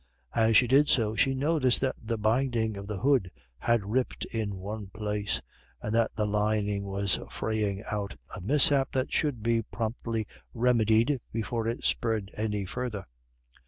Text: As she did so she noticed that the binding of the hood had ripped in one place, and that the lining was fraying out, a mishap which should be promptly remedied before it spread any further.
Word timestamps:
As 0.33 0.57
she 0.57 0.65
did 0.65 0.87
so 0.89 1.15
she 1.15 1.35
noticed 1.35 1.79
that 1.81 1.93
the 2.03 2.17
binding 2.17 2.75
of 2.75 2.87
the 2.87 2.97
hood 2.97 3.29
had 3.59 3.85
ripped 3.85 4.25
in 4.33 4.57
one 4.57 4.87
place, 4.87 5.43
and 5.79 5.93
that 5.93 6.09
the 6.15 6.25
lining 6.25 6.85
was 6.85 7.19
fraying 7.29 7.83
out, 7.83 8.15
a 8.35 8.41
mishap 8.41 8.95
which 8.95 9.13
should 9.13 9.43
be 9.43 9.61
promptly 9.61 10.25
remedied 10.55 11.21
before 11.31 11.67
it 11.67 11.83
spread 11.83 12.31
any 12.33 12.65
further. 12.65 13.05